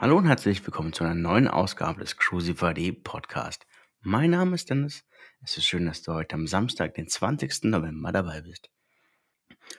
[0.00, 3.66] Hallo und herzlich willkommen zu einer neuen Ausgabe des Crucify.de Podcast.
[4.00, 5.04] Mein Name ist Dennis.
[5.42, 7.64] Es ist schön, dass du heute am Samstag, den 20.
[7.64, 8.70] November dabei bist.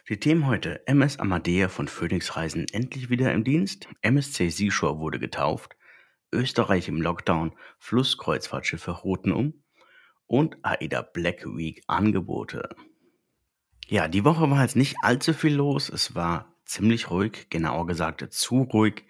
[0.09, 5.19] Die Themen heute: MS Amadea von Phoenix Reisen endlich wieder im Dienst, MSC Seashore wurde
[5.19, 5.77] getauft,
[6.33, 9.63] Österreich im Lockdown, Flusskreuzfahrtschiffe roten um
[10.27, 12.75] und AIDA Black Week Angebote.
[13.87, 15.87] Ja, die Woche war jetzt nicht allzu viel los.
[15.87, 19.05] Es war ziemlich ruhig, genauer gesagt zu ruhig.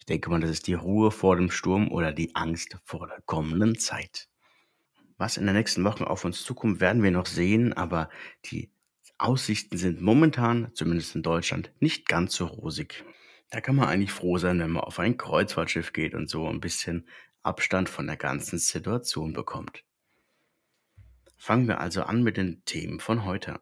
[0.00, 3.20] Ich denke mal, das ist die Ruhe vor dem Sturm oder die Angst vor der
[3.26, 4.28] kommenden Zeit.
[5.18, 8.08] Was in den nächsten Wochen auf uns zukommt, werden wir noch sehen, aber
[8.46, 8.70] die
[9.18, 13.04] Aussichten sind momentan, zumindest in Deutschland, nicht ganz so rosig.
[13.50, 16.60] Da kann man eigentlich froh sein, wenn man auf ein Kreuzfahrtschiff geht und so ein
[16.60, 17.06] bisschen
[17.42, 19.84] Abstand von der ganzen Situation bekommt.
[21.36, 23.60] Fangen wir also an mit den Themen von heute.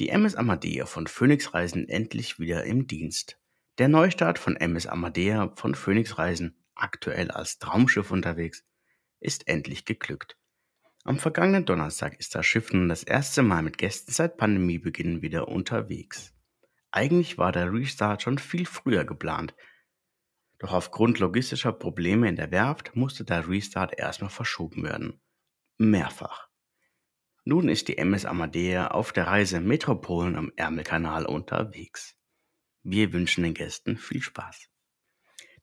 [0.00, 3.38] Die MS Amadea von Phoenix Reisen endlich wieder im Dienst.
[3.78, 8.64] Der Neustart von MS Amadea von Phoenix Reisen, aktuell als Traumschiff unterwegs,
[9.18, 10.38] ist endlich geglückt.
[11.02, 15.48] Am vergangenen Donnerstag ist das Schiff nun das erste Mal mit Gästen seit Pandemiebeginn wieder
[15.48, 16.32] unterwegs.
[16.92, 19.56] Eigentlich war der Restart schon viel früher geplant,
[20.58, 25.20] doch aufgrund logistischer Probleme in der Werft musste der Restart erstmal verschoben werden.
[25.78, 26.48] Mehrfach.
[27.44, 32.16] Nun ist die MS Amadea auf der Reise Metropolen am Ärmelkanal unterwegs.
[32.86, 34.68] Wir wünschen den Gästen viel Spaß.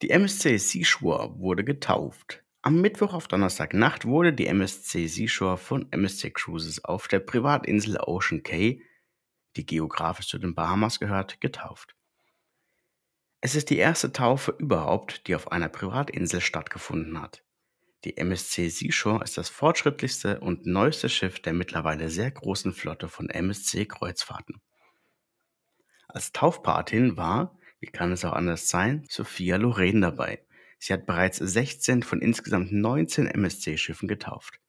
[0.02, 2.44] Die MSC Seashore wurde getauft.
[2.64, 8.42] Am Mittwoch auf Donnerstagnacht wurde die MSC Seashore von MSC Cruises auf der Privatinsel Ocean
[8.42, 8.82] Cay,
[9.56, 11.96] die geografisch zu den Bahamas gehört, getauft.
[13.40, 17.44] Es ist die erste Taufe überhaupt, die auf einer Privatinsel stattgefunden hat.
[18.04, 23.30] Die MSC Seashore ist das fortschrittlichste und neueste Schiff der mittlerweile sehr großen Flotte von
[23.30, 24.60] MSC Kreuzfahrten.
[26.14, 30.44] Als Taufpatin war, wie kann es auch anders sein, Sophia Loren dabei.
[30.78, 34.59] Sie hat bereits 16 von insgesamt 19 MSC-Schiffen getauft.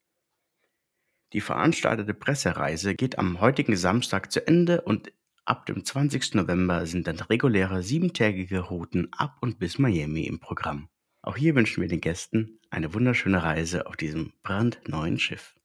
[1.32, 5.12] Die veranstaltete Pressereise geht am heutigen Samstag zu Ende und
[5.44, 6.34] ab dem 20.
[6.34, 10.88] November sind dann reguläre siebentägige Routen ab und bis Miami im Programm.
[11.22, 15.56] Auch hier wünschen wir den Gästen eine wunderschöne Reise auf diesem brandneuen Schiff.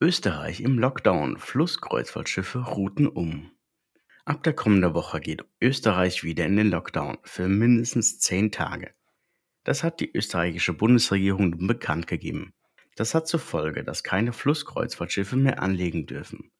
[0.00, 1.36] Österreich im Lockdown.
[1.38, 3.50] Flusskreuzfahrtschiffe routen um.
[4.26, 8.92] Ab der kommenden Woche geht Österreich wieder in den Lockdown für mindestens zehn Tage.
[9.62, 12.52] Das hat die österreichische Bundesregierung nun bekannt gegeben.
[12.96, 16.50] Das hat zur Folge, dass keine Flusskreuzfahrtschiffe mehr anlegen dürfen.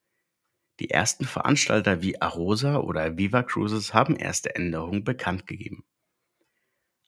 [0.78, 5.84] Die ersten Veranstalter wie Arosa oder Viva Cruises haben erste Änderungen bekannt gegeben.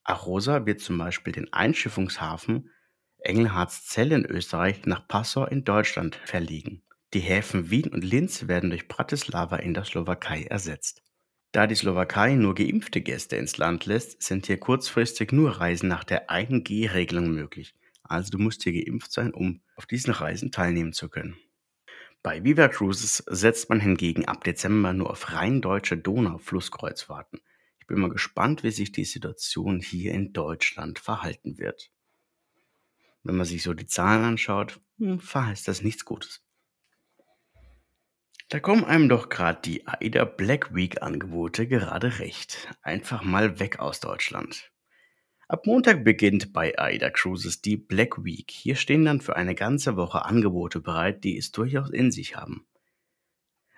[0.02, 2.72] Arosa wird zum Beispiel den Einschiffungshafen
[3.18, 6.82] Engelhartszell in Österreich nach Passau in Deutschland verlegen.
[7.14, 11.02] Die Häfen Wien und Linz werden durch Bratislava in der Slowakei ersetzt.
[11.52, 16.04] Da die Slowakei nur geimpfte Gäste ins Land lässt, sind hier kurzfristig nur Reisen nach
[16.04, 17.74] der 1G-Regelung möglich.
[18.02, 21.38] Also du musst hier geimpft sein, um auf diesen Reisen teilnehmen zu können.
[22.22, 27.40] Bei Viva Cruises setzt man hingegen ab Dezember nur auf rein deutsche Donauflusskreuzfahrten.
[27.80, 31.90] Ich bin mal gespannt, wie sich die Situation hier in Deutschland verhalten wird.
[33.22, 36.42] Wenn man sich so die Zahlen anschaut, hm, verheißt das nichts Gutes.
[38.50, 42.74] Da kommen einem doch gerade die AIDA Black Week Angebote gerade recht.
[42.80, 44.72] Einfach mal weg aus Deutschland.
[45.48, 48.50] Ab Montag beginnt bei AIDA Cruises die Black Week.
[48.50, 52.66] Hier stehen dann für eine ganze Woche Angebote bereit, die es durchaus in sich haben.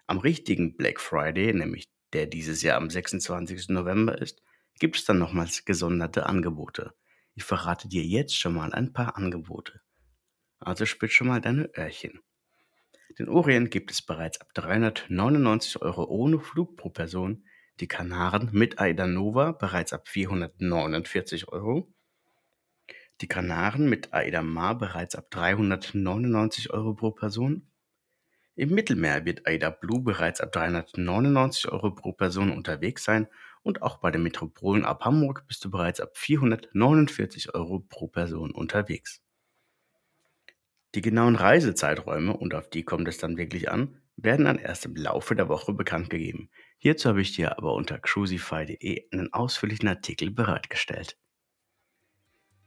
[0.06, 3.70] Am richtigen Black Friday, nämlich der dieses Jahr am 26.
[3.70, 4.40] November ist,
[4.78, 6.94] gibt es dann nochmals gesonderte Angebote.
[7.34, 9.80] Ich verrate dir jetzt schon mal ein paar Angebote.
[10.60, 12.20] Also spitz schon mal deine Öhrchen.
[13.18, 17.44] Den Orient gibt es bereits ab 399 Euro ohne Flug pro Person,
[17.80, 21.92] die Kanaren mit Aida Nova bereits ab 449 Euro,
[23.20, 27.66] die Kanaren mit Aida Mar bereits ab 399 Euro pro Person.
[28.54, 33.26] Im Mittelmeer wird Aida Blue bereits ab 399 Euro pro Person unterwegs sein
[33.62, 38.52] und auch bei den Metropolen ab Hamburg bist du bereits ab 449 Euro pro Person
[38.52, 39.22] unterwegs.
[40.94, 44.96] Die genauen Reisezeiträume, und auf die kommt es dann wirklich an, werden dann erst im
[44.96, 46.50] Laufe der Woche bekannt gegeben.
[46.78, 51.16] Hierzu habe ich dir aber unter cruisify.de einen ausführlichen Artikel bereitgestellt.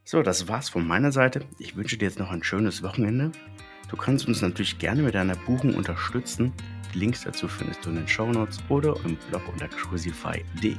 [0.06, 1.46] So, das war's von meiner Seite.
[1.60, 3.31] Ich wünsche dir jetzt noch ein schönes Wochenende.
[3.90, 6.54] Du kannst uns natürlich gerne mit deiner Buchung unterstützen.
[6.94, 10.76] Die Links dazu findest du in den Show Notes oder im Blog unter cruisify.de.